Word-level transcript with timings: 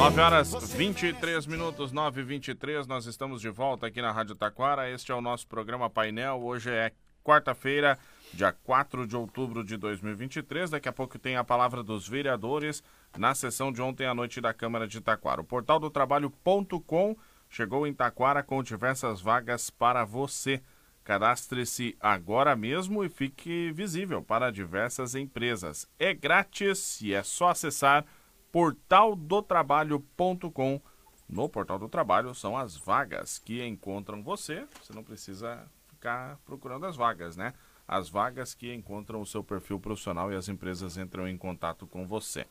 9 0.00 0.18
horas 0.18 0.72
23 0.72 1.46
minutos, 1.46 1.92
9 1.92 2.22
e 2.22 2.24
23 2.24 2.86
nós 2.86 3.04
estamos 3.04 3.38
de 3.38 3.50
volta 3.50 3.86
aqui 3.86 4.00
na 4.00 4.10
Rádio 4.10 4.34
Taquara. 4.34 4.88
Este 4.88 5.12
é 5.12 5.14
o 5.14 5.20
nosso 5.20 5.46
programa 5.46 5.90
Painel. 5.90 6.40
Hoje 6.42 6.70
é 6.70 6.92
quarta-feira, 7.22 7.98
dia 8.32 8.50
4 8.50 9.06
de 9.06 9.14
outubro 9.14 9.62
de 9.62 9.76
2023. 9.76 10.70
Daqui 10.70 10.88
a 10.88 10.92
pouco 10.92 11.18
tem 11.18 11.36
a 11.36 11.44
palavra 11.44 11.82
dos 11.82 12.08
vereadores 12.08 12.82
na 13.18 13.34
sessão 13.34 13.70
de 13.70 13.82
ontem 13.82 14.06
à 14.06 14.14
noite 14.14 14.40
da 14.40 14.54
Câmara 14.54 14.88
de 14.88 15.02
Taquara. 15.02 15.42
O 15.42 15.44
portal 15.44 15.78
do 15.78 15.90
trabalho.com 15.90 17.14
chegou 17.50 17.86
em 17.86 17.92
Taquara 17.92 18.42
com 18.42 18.62
diversas 18.62 19.20
vagas 19.20 19.68
para 19.68 20.02
você. 20.06 20.62
Cadastre-se 21.04 21.94
agora 22.00 22.56
mesmo 22.56 23.04
e 23.04 23.10
fique 23.10 23.70
visível 23.72 24.22
para 24.22 24.50
diversas 24.50 25.14
empresas. 25.14 25.86
É 25.98 26.14
grátis 26.14 27.02
e 27.02 27.12
é 27.12 27.22
só 27.22 27.50
acessar 27.50 28.06
portaldotrabalho.com. 28.52 30.80
No 31.28 31.48
Portal 31.48 31.78
do 31.78 31.88
Trabalho 31.88 32.34
são 32.34 32.56
as 32.56 32.76
vagas 32.76 33.38
que 33.38 33.64
encontram 33.64 34.20
você. 34.22 34.66
Você 34.82 34.92
não 34.92 35.04
precisa 35.04 35.64
ficar 35.88 36.38
procurando 36.44 36.86
as 36.86 36.96
vagas, 36.96 37.36
né? 37.36 37.54
As 37.86 38.08
vagas 38.08 38.52
que 38.54 38.74
encontram 38.74 39.20
o 39.20 39.26
seu 39.26 39.44
perfil 39.44 39.78
profissional 39.78 40.32
e 40.32 40.36
as 40.36 40.48
empresas 40.48 40.96
entram 40.96 41.28
em 41.28 41.36
contato 41.36 41.86
com 41.86 42.06
você. 42.06 42.46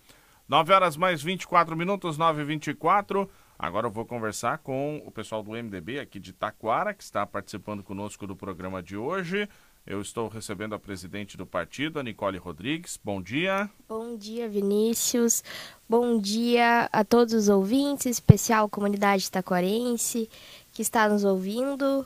9 0.48 0.74
horas 0.74 0.96
mais 0.98 1.22
24 1.22 1.76
minutos, 1.76 2.18
9 2.18 2.42
e 2.42 2.46
24 2.46 3.30
Agora 3.62 3.88
eu 3.88 3.92
vou 3.92 4.06
conversar 4.06 4.60
com 4.60 5.04
o 5.06 5.12
pessoal 5.12 5.44
do 5.44 5.52
MDB 5.52 6.00
aqui 6.00 6.18
de 6.18 6.32
Taquara, 6.32 6.94
que 6.94 7.04
está 7.04 7.28
participando 7.28 7.84
conosco 7.84 8.26
do 8.26 8.34
programa 8.34 8.82
de 8.82 8.96
hoje. 8.96 9.50
Eu 9.90 10.04
estou 10.04 10.28
recebendo 10.28 10.76
a 10.76 10.80
presidente 10.80 11.36
do 11.36 11.48
partido, 11.48 12.00
a 12.00 12.04
Nicole 12.04 12.38
Rodrigues. 12.38 13.00
Bom 13.04 13.20
dia. 13.20 13.68
Bom 13.88 14.16
dia, 14.16 14.48
Vinícius. 14.48 15.44
Bom 15.90 16.20
dia 16.20 16.88
a 16.94 17.04
todos 17.04 17.34
os 17.34 17.50
ouvintes, 17.50 18.06
especial 18.06 18.68
a 18.68 18.70
comunidade 18.70 19.32
taquarense 19.32 20.30
que 20.74 20.84
está 20.84 21.10
nos 21.10 21.24
ouvindo. 21.24 22.06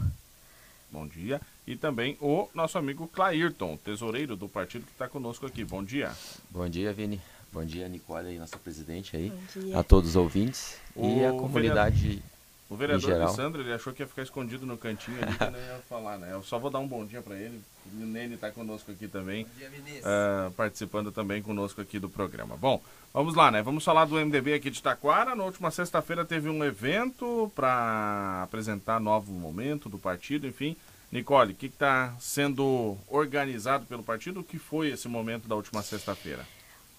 Bom 0.89 1.05
dia. 1.05 1.41
E 1.67 1.75
também 1.75 2.17
o 2.21 2.47
nosso 2.53 2.77
amigo 2.77 3.05
Clairton, 3.05 3.75
tesoureiro 3.75 4.37
do 4.37 4.47
partido 4.47 4.85
que 4.85 4.93
está 4.93 5.09
conosco 5.09 5.45
aqui. 5.45 5.65
Bom 5.65 5.83
dia. 5.83 6.09
Bom 6.49 6.69
dia, 6.69 6.93
Vini. 6.93 7.19
Bom 7.51 7.65
dia, 7.65 7.89
Nicole, 7.89 8.29
aí, 8.29 8.39
nossa 8.39 8.57
presidente 8.57 9.17
aí. 9.17 9.29
A 9.75 9.83
todos 9.83 10.11
os 10.11 10.15
ouvintes 10.15 10.77
o 10.95 11.05
e 11.05 11.25
a 11.25 11.31
comunidade. 11.31 12.07
Vereador, 12.07 12.32
o 12.73 12.77
vereador 12.77 13.13
Alessandro, 13.13 13.61
ele 13.61 13.71
achou 13.71 13.93
que 13.93 14.01
ia 14.01 14.07
ficar 14.07 14.23
escondido 14.23 14.65
no 14.65 14.77
cantinho 14.77 15.17
ali 15.21 15.37
que 15.37 15.45
não 15.45 15.59
ia 15.59 15.79
falar, 15.87 16.17
né? 16.17 16.29
Eu 16.33 16.41
só 16.41 16.57
vou 16.57 16.71
dar 16.71 16.79
um 16.79 16.87
bom 16.87 17.05
dia 17.05 17.21
para 17.21 17.35
ele. 17.35 17.61
O 17.93 18.05
Nene 18.05 18.33
está 18.33 18.49
conosco 18.49 18.91
aqui 18.91 19.07
também. 19.07 19.45
Bom 19.45 19.51
dia, 19.55 19.69
uh, 19.69 20.51
participando 20.53 21.11
também 21.11 21.41
conosco 21.41 21.79
aqui 21.79 21.99
do 21.99 22.09
programa. 22.09 22.57
Bom, 22.57 22.81
vamos 23.13 23.35
lá, 23.35 23.51
né? 23.51 23.61
Vamos 23.61 23.83
falar 23.83 24.05
do 24.05 24.15
MDB 24.15 24.55
aqui 24.55 24.71
de 24.71 24.81
Taquara. 24.81 25.35
Na 25.35 25.43
última 25.43 25.69
sexta-feira 25.69 26.25
teve 26.25 26.49
um 26.49 26.63
evento 26.63 27.51
para 27.53 28.41
apresentar 28.43 28.99
novo 28.99 29.31
momento 29.31 29.87
do 29.87 29.99
partido, 29.99 30.47
enfim. 30.47 30.75
Nicole, 31.11 31.53
o 31.53 31.55
que 31.55 31.67
está 31.67 32.15
sendo 32.19 32.97
organizado 33.07 33.85
pelo 33.85 34.01
partido? 34.01 34.39
O 34.39 34.43
que 34.43 34.57
foi 34.57 34.89
esse 34.89 35.07
momento 35.07 35.47
da 35.47 35.55
última 35.55 35.83
sexta-feira? 35.83 36.43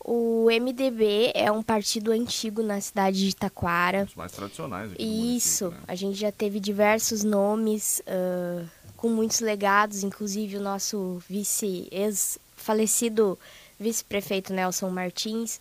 O 0.06 0.48
MDB 0.50 1.32
é 1.34 1.50
um 1.50 1.62
partido 1.62 2.12
antigo 2.12 2.62
na 2.62 2.78
cidade 2.78 3.18
de 3.18 3.30
Itaquara. 3.30 4.04
Os 4.04 4.14
mais 4.14 4.32
tradicionais 4.32 4.92
aqui 4.92 5.36
Isso, 5.36 5.70
né? 5.70 5.78
a 5.88 5.94
gente 5.94 6.18
já 6.18 6.30
teve 6.30 6.60
diversos 6.60 7.24
nomes 7.24 8.00
uh, 8.00 8.68
com 8.98 9.08
muitos 9.08 9.40
legados, 9.40 10.04
inclusive 10.04 10.58
o 10.58 10.60
nosso 10.60 11.22
vice, 11.26 11.88
ex-falecido 11.90 13.38
vice-prefeito 13.80 14.52
Nelson 14.52 14.90
Martins. 14.90 15.58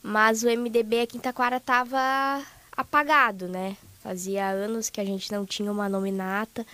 Mas 0.00 0.44
o 0.44 0.46
MDB 0.46 1.00
aqui 1.00 1.16
em 1.16 1.20
Itaquara 1.20 1.56
estava 1.56 2.44
apagado, 2.76 3.48
né? 3.48 3.76
Fazia 4.04 4.48
anos 4.48 4.88
que 4.88 5.00
a 5.00 5.04
gente 5.04 5.32
não 5.32 5.44
tinha 5.44 5.70
uma 5.70 5.88
nominata. 5.88 6.64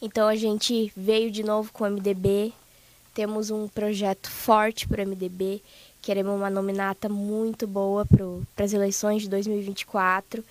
Então 0.00 0.26
a 0.26 0.34
gente 0.34 0.90
veio 0.96 1.30
de 1.30 1.42
novo 1.42 1.70
com 1.74 1.84
o 1.84 1.90
MDB. 1.90 2.54
Temos 3.12 3.50
um 3.50 3.68
projeto 3.68 4.30
forte 4.30 4.88
para 4.88 5.04
o 5.04 5.06
MDB 5.06 5.62
Queremos 6.04 6.36
uma 6.36 6.50
nominata 6.50 7.08
muito 7.08 7.66
boa 7.66 8.04
para 8.54 8.62
as 8.66 8.74
eleições 8.74 9.22
de 9.22 9.28
2024. 9.30 10.44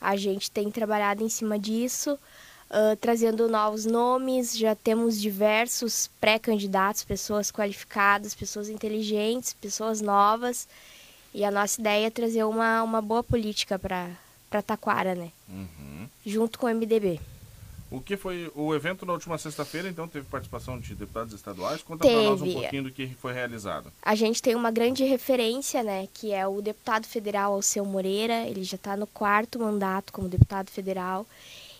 A 0.00 0.16
gente 0.16 0.50
tem 0.50 0.70
trabalhado 0.70 1.22
em 1.22 1.28
cima 1.28 1.58
disso, 1.58 2.14
uh, 2.14 2.96
trazendo 2.98 3.46
novos 3.46 3.84
nomes. 3.84 4.56
Já 4.56 4.74
temos 4.74 5.20
diversos 5.20 6.08
pré-candidatos, 6.18 7.04
pessoas 7.04 7.52
qualificadas, 7.52 8.34
pessoas 8.34 8.70
inteligentes, 8.70 9.52
pessoas 9.52 10.00
novas. 10.00 10.66
E 11.34 11.44
a 11.44 11.50
nossa 11.50 11.78
ideia 11.78 12.06
é 12.06 12.10
trazer 12.10 12.44
uma, 12.44 12.82
uma 12.82 13.02
boa 13.02 13.22
política 13.22 13.78
para 13.78 14.62
Taquara, 14.62 15.14
né? 15.14 15.30
Uhum. 15.46 16.08
Junto 16.24 16.58
com 16.58 16.64
o 16.64 16.74
MDB. 16.74 17.20
O 17.90 18.00
que 18.00 18.16
foi 18.16 18.50
o 18.54 18.74
evento 18.74 19.06
na 19.06 19.12
última 19.12 19.38
sexta-feira, 19.38 19.88
então 19.88 20.08
teve 20.08 20.26
participação 20.26 20.78
de 20.78 20.94
deputados 20.94 21.32
estaduais? 21.32 21.82
Conta 21.82 22.06
para 22.06 22.22
nós 22.22 22.42
um 22.42 22.52
pouquinho 22.52 22.84
do 22.84 22.90
que 22.90 23.06
foi 23.20 23.32
realizado. 23.32 23.92
A 24.02 24.14
gente 24.14 24.42
tem 24.42 24.56
uma 24.56 24.72
grande 24.72 25.04
referência, 25.04 25.82
né, 25.82 26.08
que 26.12 26.32
é 26.32 26.46
o 26.46 26.60
deputado 26.60 27.06
federal 27.06 27.52
Alceu 27.52 27.84
Moreira, 27.84 28.44
ele 28.46 28.64
já 28.64 28.74
está 28.76 28.96
no 28.96 29.06
quarto 29.06 29.60
mandato 29.60 30.12
como 30.12 30.28
deputado 30.28 30.68
federal. 30.70 31.26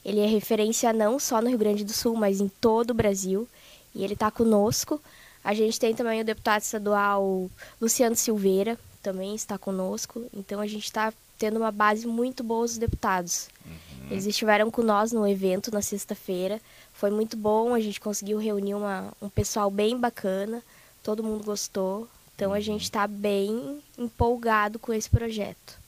Ele 0.05 0.21
é 0.21 0.27
referência 0.27 0.93
não 0.93 1.19
só 1.19 1.43
no 1.43 1.49
Rio 1.49 1.59
Grande 1.59 1.85
do 1.85 1.93
Sul, 1.93 2.15
mas 2.15 2.41
em 2.41 2.49
todo 2.49 2.91
o 2.91 2.95
Brasil, 2.95 3.49
e 3.93 4.05
ele 4.05 4.15
está 4.15 4.31
conosco. 4.31 5.03
A 5.43 5.53
gente 5.53 5.81
tem 5.81 5.95
também 5.95 6.21
o 6.21 6.25
deputado 6.25 6.63
estadual 6.63 7.51
Luciano 7.81 8.15
Silveira, 8.15 8.79
também 9.03 9.35
está 9.35 9.59
conosco. 9.59 10.25
Então 10.33 10.61
a 10.61 10.67
gente 10.67 10.85
está 10.85 11.13
tendo 11.39 11.59
uma 11.59 11.71
base 11.71 12.07
muito 12.07 12.43
boa 12.43 12.65
dos 12.65 12.79
deputados. 12.79 13.49
Uhum. 13.65 13.86
Eles 14.11 14.27
estiveram 14.27 14.71
com 14.71 14.83
nós 14.83 15.13
no 15.13 15.27
evento 15.27 15.73
na 15.73 15.83
sexta-feira. 15.83 16.61
Foi 16.93 17.11
muito 17.11 17.37
bom, 17.37 17.75
a 17.75 17.81
gente 17.81 18.01
conseguiu 18.01 18.39
reunir 18.39 18.75
uma, 18.75 19.13
um 19.21 19.29
pessoal 19.29 19.71
bem 19.71 19.99
bacana, 19.99 20.63
todo 21.03 21.23
mundo 21.23 21.45
gostou. 21.45 22.09
Então 22.35 22.53
a 22.53 22.61
gente 22.61 22.83
está 22.83 23.07
bem 23.07 23.83
empolgado 23.99 24.79
com 24.79 24.93
esse 24.93 25.09
projeto. 25.09 25.79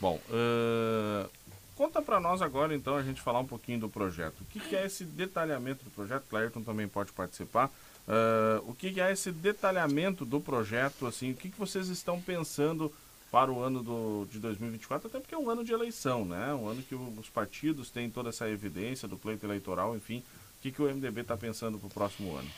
Bom, 0.00 0.18
uh, 0.30 1.28
conta 1.74 2.00
para 2.00 2.20
nós 2.20 2.40
agora 2.40 2.74
então 2.74 2.96
a 2.96 3.02
gente 3.02 3.20
falar 3.20 3.40
um 3.40 3.46
pouquinho 3.46 3.80
do 3.80 3.88
projeto. 3.88 4.40
O 4.40 4.44
que, 4.44 4.60
que 4.60 4.76
é 4.76 4.86
esse 4.86 5.04
detalhamento 5.04 5.84
do 5.84 5.90
projeto? 5.90 6.24
Clairton 6.30 6.62
também 6.62 6.86
pode 6.86 7.12
participar. 7.12 7.66
Uh, 8.06 8.70
o 8.70 8.74
que, 8.74 8.92
que 8.92 9.00
é 9.00 9.12
esse 9.12 9.30
detalhamento 9.30 10.24
do 10.24 10.40
projeto? 10.40 11.06
Assim, 11.06 11.32
o 11.32 11.34
que, 11.34 11.50
que 11.50 11.58
vocês 11.58 11.88
estão 11.88 12.20
pensando 12.20 12.92
para 13.30 13.52
o 13.52 13.62
ano 13.62 13.82
do, 13.82 14.26
de 14.30 14.38
2024, 14.38 15.08
até 15.08 15.20
porque 15.20 15.34
é 15.34 15.38
um 15.38 15.50
ano 15.50 15.62
de 15.62 15.72
eleição, 15.72 16.24
né? 16.24 16.54
Um 16.54 16.66
ano 16.68 16.82
que 16.82 16.94
os 16.94 17.28
partidos 17.28 17.90
têm 17.90 18.08
toda 18.08 18.30
essa 18.30 18.48
evidência 18.48 19.06
do 19.06 19.16
pleito 19.16 19.44
eleitoral, 19.44 19.94
enfim. 19.94 20.18
O 20.58 20.62
que, 20.62 20.72
que 20.72 20.82
o 20.82 20.86
MDB 20.86 21.20
está 21.20 21.36
pensando 21.36 21.78
para 21.78 21.86
o 21.86 21.90
próximo 21.90 22.34
ano? 22.36 22.48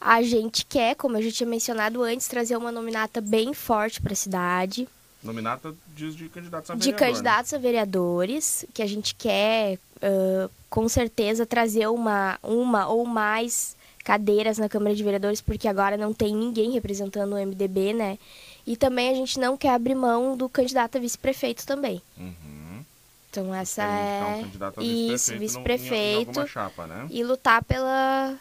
A 0.00 0.22
gente 0.22 0.64
quer, 0.66 0.96
como 0.96 1.16
eu 1.16 1.22
já 1.22 1.30
tinha 1.30 1.48
mencionado 1.48 2.02
antes, 2.02 2.26
trazer 2.26 2.56
uma 2.56 2.72
nominata 2.72 3.20
bem 3.20 3.54
forte 3.54 4.00
para 4.00 4.12
a 4.12 4.16
cidade. 4.16 4.88
Nominata 5.22 5.74
diz 5.94 6.14
de 6.14 6.28
candidatos 6.28 6.70
a 6.70 6.74
vereadores. 6.74 6.84
De 6.84 6.92
né? 6.92 6.98
candidatos 6.98 7.52
né? 7.52 7.58
a 7.58 7.60
vereadores, 7.60 8.66
que 8.74 8.82
a 8.82 8.86
gente 8.86 9.14
quer, 9.14 9.78
uh, 9.96 10.50
com 10.68 10.88
certeza, 10.88 11.46
trazer 11.46 11.86
uma, 11.88 12.38
uma 12.42 12.86
ou 12.88 13.06
mais 13.06 13.76
cadeiras 14.04 14.58
na 14.58 14.68
Câmara 14.68 14.94
de 14.94 15.02
Vereadores, 15.02 15.40
porque 15.40 15.66
agora 15.66 15.96
não 15.96 16.12
tem 16.12 16.36
ninguém 16.36 16.72
representando 16.72 17.32
o 17.32 17.38
MDB, 17.38 17.94
né? 17.94 18.18
E 18.66 18.76
também 18.76 19.10
a 19.10 19.14
gente 19.14 19.38
não 19.38 19.56
quer 19.56 19.70
abrir 19.70 19.94
mão 19.94 20.36
do 20.36 20.48
candidato 20.48 20.96
a 20.96 21.00
vice-prefeito 21.00 21.66
também. 21.66 22.00
Uhum. 22.16 22.84
Então 23.30 23.54
essa 23.54 23.82
é 23.82 24.44
um 24.78 24.82
isso, 25.12 25.36
vice-prefeito 25.36 26.40
né? 26.86 27.08
e 27.10 27.24
lutar 27.24 27.64
pela 27.64 28.38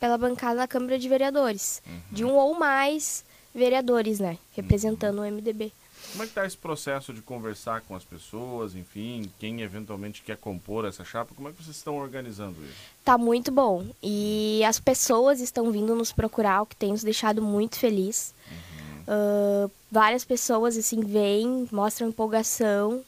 pela 0.00 0.18
bancada 0.18 0.54
na 0.56 0.68
Câmara 0.68 0.98
de 0.98 1.08
Vereadores, 1.08 1.82
uhum. 1.86 2.00
de 2.10 2.24
um 2.24 2.34
ou 2.34 2.58
mais 2.58 3.24
vereadores, 3.54 4.20
né, 4.20 4.38
representando 4.54 5.18
uhum. 5.18 5.28
o 5.28 5.32
MDB. 5.32 5.72
Como 6.12 6.22
é 6.22 6.26
que 6.26 6.30
está 6.30 6.46
esse 6.46 6.56
processo 6.56 7.12
de 7.12 7.20
conversar 7.20 7.80
com 7.82 7.94
as 7.94 8.04
pessoas, 8.04 8.74
enfim, 8.74 9.30
quem 9.38 9.60
eventualmente 9.62 10.22
quer 10.22 10.36
compor 10.36 10.84
essa 10.84 11.04
chapa? 11.04 11.34
Como 11.34 11.48
é 11.48 11.52
que 11.52 11.62
vocês 11.62 11.76
estão 11.76 11.96
organizando 11.96 12.62
isso? 12.62 12.76
Tá 13.04 13.18
muito 13.18 13.50
bom. 13.50 13.86
E 14.02 14.62
as 14.64 14.78
pessoas 14.78 15.40
estão 15.40 15.70
vindo 15.70 15.94
nos 15.94 16.12
procurar, 16.12 16.62
o 16.62 16.66
que 16.66 16.76
tem 16.76 16.92
nos 16.92 17.02
deixado 17.02 17.42
muito 17.42 17.76
feliz. 17.76 18.34
Uhum. 18.50 18.56
Uh, 19.06 19.70
várias 19.90 20.24
pessoas 20.24 20.76
assim 20.76 21.00
vêm, 21.00 21.68
mostram 21.70 22.08
empolgação 22.08 23.04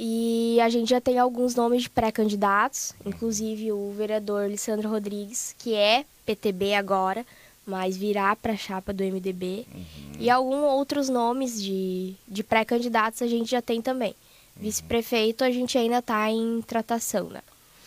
e 0.00 0.60
a 0.60 0.68
gente 0.68 0.90
já 0.90 1.00
tem 1.00 1.18
alguns 1.18 1.56
nomes 1.56 1.82
de 1.82 1.90
pré-candidatos, 1.90 2.94
inclusive 3.04 3.72
o 3.72 3.92
vereador 3.96 4.48
Lissandro 4.48 4.88
Rodrigues, 4.88 5.56
que 5.58 5.74
é 5.74 6.04
PTB 6.24 6.74
agora, 6.74 7.26
mas 7.66 7.96
virá 7.96 8.34
para 8.36 8.52
a 8.52 8.56
chapa 8.56 8.92
do 8.92 9.02
MDB. 9.02 9.66
Uhum. 9.74 10.12
E 10.20 10.30
alguns 10.30 10.62
outros 10.62 11.08
nomes 11.08 11.60
de, 11.60 12.14
de 12.28 12.44
pré-candidatos 12.44 13.20
a 13.22 13.26
gente 13.26 13.50
já 13.50 13.60
tem 13.60 13.82
também. 13.82 14.14
Uhum. 14.56 14.62
Vice-prefeito 14.62 15.42
a 15.42 15.50
gente 15.50 15.76
ainda 15.76 15.98
está 15.98 16.30
em 16.30 16.62
tratação, 16.62 17.28
né? 17.28 17.42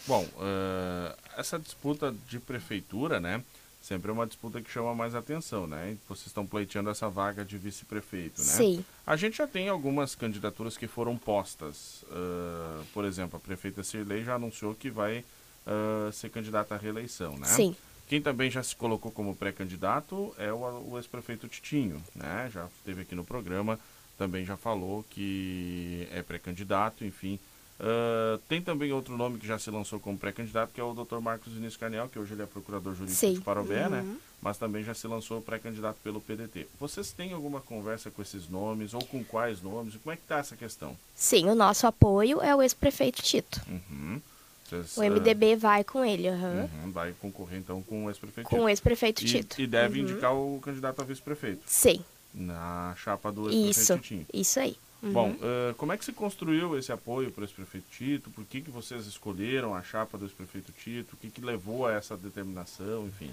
Bom, 0.05 0.23
uh, 0.35 1.15
essa 1.37 1.57
disputa 1.57 2.13
de 2.27 2.39
prefeitura, 2.39 3.21
né? 3.21 3.41
Sempre 3.81 4.09
é 4.09 4.13
uma 4.13 4.27
disputa 4.27 4.61
que 4.61 4.69
chama 4.69 4.93
mais 4.93 5.15
atenção, 5.15 5.65
né? 5.65 5.97
Vocês 6.07 6.27
estão 6.27 6.45
pleiteando 6.45 6.89
essa 6.89 7.09
vaga 7.09 7.43
de 7.43 7.57
vice-prefeito, 7.57 8.39
né? 8.39 8.47
Sim. 8.47 8.85
A 9.05 9.15
gente 9.15 9.37
já 9.37 9.47
tem 9.47 9.67
algumas 9.69 10.13
candidaturas 10.13 10.77
que 10.77 10.87
foram 10.87 11.17
postas. 11.17 12.03
Uh, 12.03 12.85
por 12.93 13.03
exemplo, 13.05 13.37
a 13.37 13.39
prefeita 13.39 13.83
Cirlei 13.83 14.23
já 14.23 14.35
anunciou 14.35 14.75
que 14.75 14.89
vai 14.89 15.25
uh, 15.65 16.11
ser 16.11 16.29
candidata 16.29 16.75
à 16.75 16.77
reeleição, 16.77 17.35
né? 17.37 17.47
Sim. 17.47 17.75
Quem 18.07 18.21
também 18.21 18.51
já 18.51 18.61
se 18.61 18.75
colocou 18.75 19.11
como 19.11 19.35
pré-candidato 19.35 20.35
é 20.37 20.51
o, 20.51 20.91
o 20.91 20.97
ex-prefeito 20.97 21.47
Titinho, 21.47 22.03
né? 22.13 22.49
Já 22.53 22.67
esteve 22.77 23.01
aqui 23.01 23.15
no 23.15 23.23
programa, 23.23 23.79
também 24.17 24.45
já 24.45 24.57
falou 24.57 25.03
que 25.09 26.07
é 26.11 26.21
pré-candidato, 26.21 27.03
enfim. 27.03 27.39
Uh, 27.81 28.37
tem 28.47 28.61
também 28.61 28.91
outro 28.91 29.17
nome 29.17 29.39
que 29.39 29.47
já 29.47 29.57
se 29.57 29.71
lançou 29.71 29.99
como 29.99 30.15
pré-candidato, 30.15 30.71
que 30.71 30.79
é 30.79 30.83
o 30.83 30.93
Dr. 30.93 31.17
Marcos 31.19 31.51
Vinícius 31.51 31.77
Carniel, 31.77 32.07
que 32.07 32.19
hoje 32.19 32.33
ele 32.33 32.43
é 32.43 32.45
procurador 32.45 32.93
jurídico 32.93 33.19
Sim. 33.19 33.33
de 33.33 33.41
Parobé, 33.41 33.89
né? 33.89 34.01
uhum. 34.01 34.07
né? 34.07 34.17
Mas 34.39 34.57
também 34.57 34.83
já 34.83 34.93
se 34.93 35.07
lançou 35.07 35.41
pré-candidato 35.41 35.97
pelo 36.03 36.21
PDT. 36.21 36.67
Vocês 36.79 37.11
têm 37.11 37.33
alguma 37.33 37.59
conversa 37.59 38.11
com 38.11 38.21
esses 38.21 38.47
nomes, 38.47 38.93
ou 38.93 39.03
com 39.03 39.23
quais 39.23 39.63
nomes? 39.63 39.95
Como 39.95 40.13
é 40.13 40.15
que 40.15 40.21
está 40.21 40.37
essa 40.37 40.55
questão? 40.55 40.95
Sim, 41.15 41.49
o 41.49 41.55
nosso 41.55 41.87
apoio 41.87 42.39
é 42.39 42.55
o 42.55 42.61
ex-prefeito 42.61 43.23
Tito. 43.23 43.59
Uhum. 43.67 44.21
Vocês, 44.69 44.97
o 44.97 45.01
MDB 45.01 45.55
uh, 45.55 45.57
vai 45.57 45.83
com 45.83 46.05
ele, 46.05 46.29
uhum. 46.29 46.69
Uhum, 46.83 46.91
vai 46.91 47.13
concorrer 47.19 47.57
então 47.57 47.81
com 47.81 48.05
o 48.05 48.09
ex-prefeito 48.09 48.47
Com 48.47 48.61
o 48.61 48.69
ex-prefeito 48.69 49.25
Tito. 49.25 49.59
E, 49.59 49.65
deve 49.65 49.99
uhum. 49.99 50.07
indicar 50.07 50.35
o 50.35 50.59
candidato 50.61 51.01
a 51.01 51.03
vice-prefeito. 51.03 51.63
Sim. 51.65 51.99
Na 52.31 52.93
chapa 52.95 53.31
do 53.31 53.49
ex-prefeito 53.49 54.13
Isso, 54.13 54.25
isso 54.31 54.59
aí. 54.59 54.77
Uhum. 55.01 55.11
Bom, 55.11 55.29
uh, 55.31 55.73
como 55.77 55.91
é 55.91 55.97
que 55.97 56.05
se 56.05 56.11
construiu 56.11 56.77
esse 56.77 56.91
apoio 56.91 57.31
para 57.31 57.41
o 57.41 57.43
ex-prefeito 57.43 57.87
Tito? 57.91 58.29
Por 58.29 58.45
que, 58.45 58.61
que 58.61 58.69
vocês 58.69 59.07
escolheram 59.07 59.73
a 59.73 59.81
chapa 59.81 60.17
do 60.17 60.25
ex-prefeito 60.25 60.71
Tito? 60.71 61.15
O 61.15 61.17
que, 61.17 61.29
que 61.29 61.41
levou 61.41 61.87
a 61.87 61.93
essa 61.93 62.15
determinação, 62.15 63.07
enfim? 63.07 63.31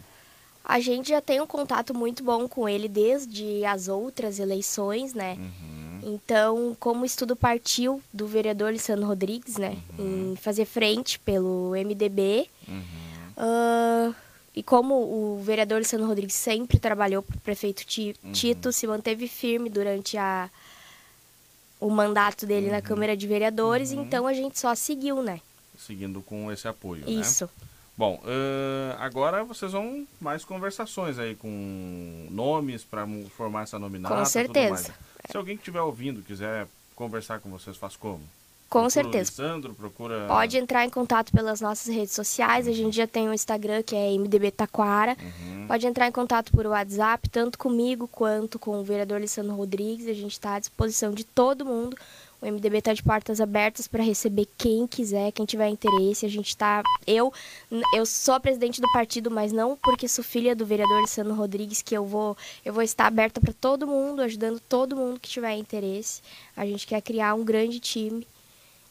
A 0.64 0.80
gente 0.80 1.10
já 1.10 1.20
tem 1.20 1.40
um 1.40 1.46
contato 1.46 1.94
muito 1.94 2.22
bom 2.22 2.48
com 2.48 2.68
ele 2.68 2.88
desde 2.88 3.64
as 3.64 3.88
outras 3.88 4.38
eleições, 4.38 5.14
né? 5.14 5.36
Uhum. 5.38 6.00
Então, 6.02 6.76
como 6.78 7.02
o 7.02 7.06
estudo 7.06 7.36
partiu 7.36 8.02
do 8.12 8.26
vereador 8.26 8.72
Lissandro 8.72 9.06
Rodrigues, 9.06 9.56
né, 9.56 9.76
uhum. 9.98 10.32
em 10.32 10.36
fazer 10.36 10.64
frente 10.64 11.18
pelo 11.18 11.72
MDB, 11.72 12.48
uhum. 12.66 12.82
uh, 13.36 14.14
e 14.54 14.62
como 14.62 14.94
o 14.94 15.42
vereador 15.42 15.78
Lissandro 15.78 16.06
Rodrigues 16.06 16.34
sempre 16.34 16.78
trabalhou 16.78 17.22
para 17.22 17.36
o 17.36 17.40
prefeito 17.40 17.84
uhum. 18.24 18.32
Tito, 18.32 18.72
se 18.72 18.86
manteve 18.86 19.28
firme 19.28 19.68
durante 19.68 20.16
a, 20.16 20.48
o 21.80 21.90
mandato 21.90 22.46
dele 22.46 22.70
na 22.70 22.76
uhum. 22.76 22.82
Câmara 22.82 23.16
de 23.16 23.26
Vereadores, 23.26 23.92
uhum. 23.92 24.02
então 24.02 24.26
a 24.26 24.32
gente 24.32 24.58
só 24.58 24.74
seguiu, 24.74 25.22
né? 25.22 25.40
Seguindo 25.78 26.20
com 26.22 26.50
esse 26.50 26.66
apoio, 26.66 27.08
Isso. 27.08 27.44
Né? 27.44 27.68
Bom, 27.96 28.20
uh, 28.22 28.96
agora 29.00 29.42
vocês 29.42 29.72
vão 29.72 30.06
mais 30.20 30.44
conversações 30.44 31.18
aí 31.18 31.34
com 31.34 32.28
nomes 32.30 32.84
para 32.84 33.04
formar 33.36 33.62
essa 33.62 33.76
nominata. 33.76 34.14
Com 34.14 34.24
certeza. 34.24 34.94
Se 35.28 35.36
alguém 35.36 35.56
que 35.56 35.62
estiver 35.62 35.80
ouvindo 35.80 36.22
quiser 36.22 36.68
conversar 36.94 37.40
com 37.40 37.50
vocês, 37.50 37.76
faz 37.76 37.96
como? 37.96 38.22
Com 38.68 38.80
procura 38.80 38.90
certeza. 38.90 39.32
Sandro, 39.32 39.74
procura. 39.74 40.26
Pode 40.26 40.58
entrar 40.58 40.84
em 40.84 40.90
contato 40.90 41.32
pelas 41.32 41.60
nossas 41.60 41.94
redes 41.94 42.14
sociais. 42.14 42.68
A 42.68 42.72
gente 42.72 42.94
já 42.94 43.06
tem 43.06 43.26
um 43.26 43.32
Instagram 43.32 43.82
que 43.82 43.96
é 43.96 44.10
MDB 44.12 44.50
Taquara. 44.50 45.16
Uhum. 45.18 45.66
Pode 45.66 45.86
entrar 45.86 46.06
em 46.06 46.12
contato 46.12 46.52
por 46.52 46.66
WhatsApp, 46.66 47.30
tanto 47.30 47.58
comigo 47.58 48.06
quanto 48.06 48.58
com 48.58 48.78
o 48.78 48.84
vereador 48.84 49.20
Lissandro 49.20 49.54
Rodrigues. 49.54 50.06
A 50.06 50.12
gente 50.12 50.32
está 50.32 50.56
à 50.56 50.58
disposição 50.58 51.12
de 51.12 51.24
todo 51.24 51.64
mundo. 51.64 51.96
O 52.42 52.46
MDB 52.46 52.78
está 52.78 52.92
de 52.92 53.02
portas 53.02 53.40
abertas 53.40 53.88
para 53.88 54.02
receber 54.02 54.46
quem 54.58 54.86
quiser, 54.86 55.32
quem 55.32 55.46
tiver 55.46 55.68
interesse. 55.68 56.26
A 56.26 56.28
gente 56.28 56.48
está. 56.48 56.82
Eu, 57.06 57.32
eu 57.94 58.04
sou 58.04 58.34
a 58.34 58.40
presidente 58.40 58.82
do 58.82 58.92
partido, 58.92 59.30
mas 59.30 59.50
não 59.50 59.78
porque 59.82 60.06
sou 60.06 60.22
filha 60.22 60.54
do 60.54 60.66
vereador 60.66 61.00
Luciano 61.00 61.34
Rodrigues 61.34 61.80
que 61.80 61.96
eu 61.96 62.04
vou, 62.04 62.36
eu 62.64 62.72
vou 62.72 62.82
estar 62.82 63.06
aberta 63.06 63.40
para 63.40 63.52
todo 63.52 63.86
mundo, 63.86 64.20
ajudando 64.20 64.60
todo 64.60 64.94
mundo 64.94 65.18
que 65.18 65.28
tiver 65.28 65.56
interesse. 65.56 66.20
A 66.54 66.66
gente 66.66 66.86
quer 66.86 67.00
criar 67.00 67.34
um 67.34 67.42
grande 67.42 67.80
time 67.80 68.26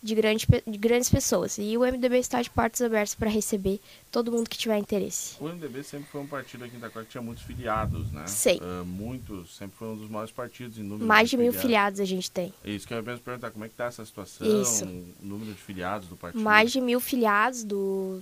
de, 0.02 0.16
grande, 0.16 0.48
de 0.66 0.78
grandes 0.78 1.10
pessoas. 1.10 1.58
E 1.58 1.78
o 1.78 1.82
MDB 1.82 2.18
está 2.20 2.42
de 2.42 2.50
portas 2.50 2.82
abertas 2.82 3.16
para 3.16 3.30
receber 3.30 3.80
todo 4.12 4.32
mundo 4.32 4.50
que 4.50 4.58
tiver 4.58 4.78
interesse. 4.78 5.36
O 5.40 5.46
MDB 5.46 5.84
sempre 5.84 6.08
foi 6.10 6.22
um 6.22 6.28
partido 6.28 6.64
aqui 6.64 6.76
em 6.76 6.78
Itaquá 6.78 7.04
que 7.04 7.10
tinha 7.10 7.22
muitos 7.22 7.44
filiados, 7.44 8.12
né? 8.12 8.26
Sei. 8.28 8.58
Uh, 8.58 8.86
muitos, 8.86 9.56
sempre 9.56 9.78
foi 9.78 9.88
um 9.90 9.96
dos 9.98 10.10
maiores 10.10 10.32
partidos 10.32 10.78
em 10.78 10.84
número 10.84 11.06
Mais 11.06 11.30
de, 11.30 11.38
de 11.38 11.44
mil 11.44 11.54
filiados 11.54 12.00
a 12.00 12.06
gente 12.06 12.30
tem. 12.30 12.54
Isso 12.64 12.88
que 12.88 12.94
eu 12.94 12.98
ia 12.98 13.04
mesmo 13.04 13.22
perguntar, 13.22 13.52
como 13.52 13.66
é 13.66 13.68
que 13.68 13.74
está 13.74 13.86
essa 13.86 14.06
situação? 14.06 14.62
Isso. 14.62 14.86
O 14.86 15.14
número 15.22 15.52
de 15.52 15.62
filiados 15.62 16.08
do 16.08 16.16
partido? 16.16 16.44
Mais 16.44 16.72
de 16.72 16.80
mil 16.80 17.00
filiados 17.00 17.64
do, 17.64 18.22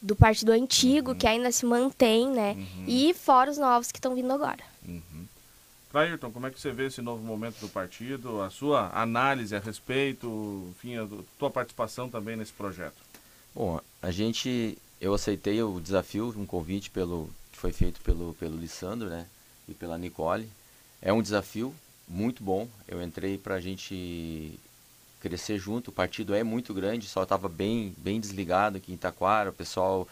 do 0.00 0.14
partido 0.14 0.52
antigo, 0.52 1.12
uhum. 1.12 1.18
que 1.18 1.26
ainda 1.26 1.50
se 1.50 1.64
mantém, 1.64 2.30
né? 2.30 2.52
Uhum. 2.52 2.84
E 2.86 3.14
fora 3.14 3.50
os 3.50 3.58
novos 3.58 3.90
que 3.90 3.98
estão 3.98 4.14
vindo 4.14 4.32
agora. 4.32 4.67
Clairton, 5.90 6.30
como 6.30 6.46
é 6.46 6.50
que 6.50 6.60
você 6.60 6.70
vê 6.70 6.86
esse 6.86 7.00
novo 7.00 7.22
momento 7.22 7.60
do 7.60 7.68
partido, 7.68 8.42
a 8.42 8.50
sua 8.50 8.90
análise 8.94 9.56
a 9.56 9.58
respeito, 9.58 10.68
enfim, 10.70 10.96
a 10.96 11.06
tua 11.38 11.50
participação 11.50 12.08
também 12.08 12.36
nesse 12.36 12.52
projeto? 12.52 12.96
Bom, 13.54 13.80
a 14.02 14.10
gente, 14.10 14.76
eu 15.00 15.14
aceitei 15.14 15.62
o 15.62 15.80
desafio, 15.80 16.34
um 16.36 16.46
convite 16.46 16.90
pelo 16.90 17.30
que 17.50 17.58
foi 17.58 17.72
feito 17.72 18.00
pelo 18.02 18.34
pelo 18.34 18.56
Lissandro, 18.56 19.08
né, 19.08 19.26
e 19.66 19.74
pela 19.74 19.98
Nicole. 19.98 20.48
É 21.00 21.12
um 21.12 21.22
desafio 21.22 21.74
muito 22.06 22.42
bom. 22.42 22.68
Eu 22.86 23.02
entrei 23.02 23.38
para 23.38 23.54
a 23.54 23.60
gente 23.60 24.58
crescer 25.20 25.58
junto. 25.58 25.88
O 25.88 25.92
partido 25.92 26.34
é 26.34 26.42
muito 26.42 26.72
grande, 26.74 27.08
só 27.08 27.22
estava 27.22 27.48
bem 27.48 27.94
bem 27.98 28.20
desligado 28.20 28.76
aqui 28.76 28.92
em 28.92 28.94
Itaquara, 28.94 29.50
o 29.50 29.54
pessoal 29.54 30.06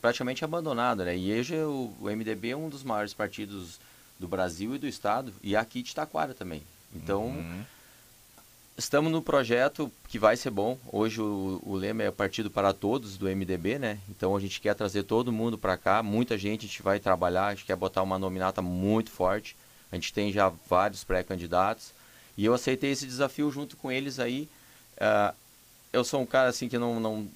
praticamente 0.00 0.44
abandonado, 0.44 1.04
né? 1.04 1.16
E 1.16 1.38
hoje 1.38 1.56
o 1.56 1.92
MDB 2.02 2.50
é 2.50 2.56
um 2.56 2.68
dos 2.68 2.84
maiores 2.84 3.12
partidos 3.12 3.80
do 4.22 4.28
Brasil 4.28 4.76
e 4.76 4.78
do 4.78 4.86
Estado, 4.86 5.34
e 5.42 5.56
aqui 5.56 5.82
de 5.82 5.92
Taquara 5.92 6.32
também. 6.32 6.62
Então, 6.94 7.24
uhum. 7.24 7.64
estamos 8.78 9.10
no 9.10 9.20
projeto 9.20 9.90
que 10.08 10.16
vai 10.16 10.36
ser 10.36 10.50
bom. 10.50 10.78
Hoje 10.92 11.20
o, 11.20 11.60
o, 11.64 11.74
lema 11.74 12.04
é 12.04 12.10
Partido 12.12 12.48
para 12.48 12.72
Todos, 12.72 13.16
do 13.18 13.26
MDB, 13.26 13.80
né? 13.80 13.98
Então 14.08 14.36
a 14.36 14.40
gente 14.40 14.60
quer 14.60 14.76
trazer 14.76 15.02
todo 15.02 15.32
mundo 15.32 15.58
para 15.58 15.76
cá, 15.76 16.04
muita 16.04 16.38
gente, 16.38 16.66
a 16.66 16.68
gente 16.68 16.82
vai 16.82 17.00
trabalhar, 17.00 17.48
a 17.48 17.54
gente 17.54 17.64
quer 17.64 17.74
botar 17.74 18.00
uma 18.02 18.16
nominata 18.16 18.62
muito 18.62 19.10
forte. 19.10 19.56
A 19.90 19.96
gente 19.96 20.12
tem 20.12 20.32
já 20.32 20.52
vários 20.70 21.02
pré-candidatos. 21.02 21.92
E 22.36 22.44
eu 22.44 22.54
aceitei 22.54 22.92
esse 22.92 23.04
desafio 23.04 23.50
junto 23.50 23.76
com 23.76 23.90
eles 23.90 24.20
aí. 24.20 24.48
Uh, 24.98 25.34
eu 25.92 26.04
sou 26.04 26.22
um 26.22 26.26
cara 26.26 26.48
assim 26.48 26.68
que 26.68 26.78
não, 26.78 27.00
não 27.00 27.28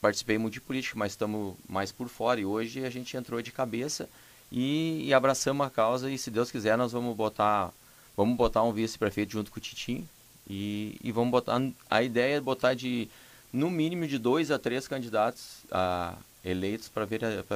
participei 0.00 0.38
muito 0.38 0.54
de 0.54 0.60
política, 0.60 0.96
mas 0.96 1.12
estamos 1.12 1.56
mais 1.68 1.90
por 1.90 2.08
fora. 2.08 2.40
E 2.40 2.46
hoje 2.46 2.84
a 2.84 2.90
gente 2.90 3.16
entrou 3.16 3.42
de 3.42 3.50
cabeça 3.50 4.08
e, 4.50 5.04
e, 5.06 5.14
abraçamos 5.14 5.66
a 5.66 5.70
causa 5.70 6.10
e 6.10 6.16
se 6.16 6.30
Deus 6.30 6.50
quiser 6.50 6.76
nós 6.76 6.92
vamos 6.92 7.16
botar 7.16 7.72
vamos 8.16 8.36
botar 8.36 8.62
um 8.62 8.72
vice-prefeito 8.72 9.32
junto 9.32 9.50
com 9.50 9.58
o 9.58 9.62
Titinho 9.62 10.08
e, 10.48 10.98
e 11.02 11.12
vamos 11.12 11.30
botar 11.30 11.60
a 11.90 12.02
ideia 12.02 12.36
é 12.36 12.40
botar 12.40 12.74
de 12.74 13.08
no 13.52 13.70
mínimo 13.70 14.06
de 14.06 14.18
dois 14.18 14.50
a 14.50 14.58
três 14.58 14.88
candidatos 14.88 15.64
a, 15.70 16.14
eleitos 16.44 16.88
para 16.88 17.04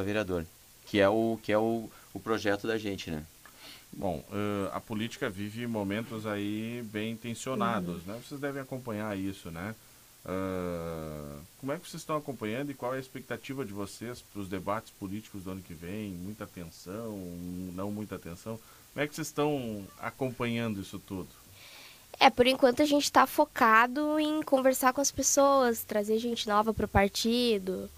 vereador 0.02 0.44
que 0.86 1.00
é 1.00 1.08
o 1.08 1.38
que 1.42 1.52
é 1.52 1.58
o, 1.58 1.88
o 2.12 2.20
projeto 2.20 2.66
da 2.66 2.76
gente 2.76 3.10
né 3.10 3.24
Bom, 3.94 4.24
uh, 4.30 4.70
a 4.72 4.80
política 4.80 5.28
vive 5.28 5.66
momentos 5.66 6.26
aí 6.26 6.82
bem 6.90 7.14
tensionados, 7.14 8.06
uhum. 8.06 8.14
né? 8.14 8.20
Vocês 8.26 8.40
devem 8.40 8.62
acompanhar 8.62 9.16
isso, 9.18 9.50
né? 9.50 9.74
Uh, 10.24 11.40
como 11.58 11.72
é 11.72 11.78
que 11.78 11.88
vocês 11.88 12.00
estão 12.00 12.16
acompanhando 12.16 12.70
e 12.70 12.74
qual 12.74 12.94
é 12.94 12.96
a 12.96 13.00
expectativa 13.00 13.64
de 13.64 13.72
vocês 13.72 14.22
para 14.22 14.40
os 14.40 14.48
debates 14.48 14.92
políticos 14.92 15.42
do 15.42 15.50
ano 15.50 15.62
que 15.62 15.74
vem? 15.74 16.10
Muita 16.10 16.44
atenção, 16.44 17.18
não 17.74 17.90
muita 17.90 18.16
atenção? 18.16 18.58
Como 18.92 19.04
é 19.04 19.08
que 19.08 19.14
vocês 19.14 19.26
estão 19.26 19.86
acompanhando 19.98 20.80
isso 20.80 20.98
tudo? 20.98 21.28
É, 22.20 22.30
por 22.30 22.46
enquanto 22.46 22.82
a 22.82 22.84
gente 22.84 23.04
está 23.04 23.26
focado 23.26 24.18
em 24.20 24.42
conversar 24.42 24.92
com 24.92 25.00
as 25.00 25.10
pessoas, 25.10 25.82
trazer 25.82 26.18
gente 26.18 26.48
nova 26.48 26.72
para 26.72 26.84
o 26.84 26.88
partido. 26.88 27.90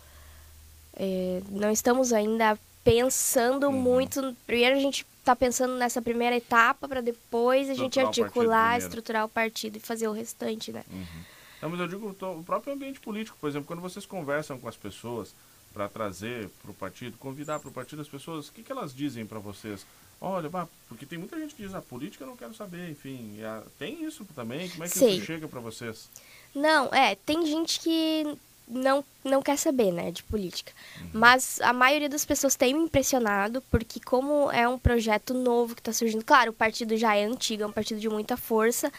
É, 0.96 1.42
não 1.50 1.70
estamos 1.70 2.12
ainda 2.12 2.58
pensando 2.82 3.66
uhum. 3.66 3.72
muito. 3.72 4.34
Primeiro 4.46 4.76
a 4.76 4.80
gente 4.80 5.04
está 5.18 5.34
pensando 5.34 5.74
nessa 5.74 6.00
primeira 6.00 6.36
etapa 6.36 6.88
para 6.88 7.00
depois 7.00 7.68
a 7.68 7.74
gente 7.74 7.98
articular, 7.98 8.78
estruturar 8.78 9.24
o 9.24 9.28
partido 9.28 9.76
e 9.76 9.80
fazer 9.80 10.06
o 10.08 10.12
restante, 10.12 10.72
né? 10.72 10.84
Uhum. 10.90 11.34
Não, 11.64 11.70
mas 11.70 11.80
eu 11.80 11.88
digo 11.88 12.14
o 12.20 12.44
próprio 12.44 12.74
ambiente 12.74 13.00
político, 13.00 13.38
por 13.40 13.48
exemplo, 13.48 13.66
quando 13.66 13.80
vocês 13.80 14.04
conversam 14.04 14.58
com 14.58 14.68
as 14.68 14.76
pessoas 14.76 15.34
para 15.72 15.88
trazer 15.88 16.50
para 16.60 16.70
o 16.70 16.74
partido, 16.74 17.16
convidar 17.16 17.58
para 17.58 17.70
o 17.70 17.72
partido 17.72 18.02
as 18.02 18.08
pessoas, 18.08 18.48
o 18.48 18.52
que, 18.52 18.62
que 18.62 18.70
elas 18.70 18.94
dizem 18.94 19.24
para 19.24 19.38
vocês? 19.38 19.86
Olha, 20.20 20.50
porque 20.86 21.06
tem 21.06 21.18
muita 21.18 21.38
gente 21.38 21.54
que 21.54 21.62
diz 21.62 21.74
a 21.74 21.80
política 21.80 22.22
eu 22.22 22.28
não 22.28 22.36
quero 22.36 22.52
saber, 22.52 22.90
enfim, 22.90 23.38
tem 23.78 24.04
isso 24.04 24.26
também? 24.34 24.68
Como 24.68 24.84
é 24.84 24.88
que 24.90 24.98
Sim. 24.98 25.16
isso 25.16 25.24
chega 25.24 25.48
para 25.48 25.58
vocês? 25.58 26.10
Não, 26.54 26.94
é, 26.94 27.14
tem 27.14 27.46
gente 27.46 27.80
que 27.80 28.36
não, 28.68 29.02
não 29.24 29.40
quer 29.40 29.56
saber, 29.56 29.90
né, 29.90 30.10
de 30.10 30.22
política. 30.22 30.70
Uhum. 31.00 31.10
Mas 31.14 31.62
a 31.62 31.72
maioria 31.72 32.10
das 32.10 32.26
pessoas 32.26 32.56
tem 32.56 32.74
me 32.74 32.84
impressionado, 32.84 33.62
porque 33.70 34.00
como 34.00 34.52
é 34.52 34.68
um 34.68 34.78
projeto 34.78 35.32
novo 35.32 35.74
que 35.74 35.80
está 35.80 35.94
surgindo, 35.94 36.24
claro, 36.24 36.50
o 36.50 36.54
partido 36.54 36.94
já 36.98 37.16
é 37.16 37.24
antigo, 37.24 37.62
é 37.62 37.66
um 37.66 37.72
partido 37.72 38.00
de 38.00 38.08
muita 38.10 38.36
força, 38.36 38.92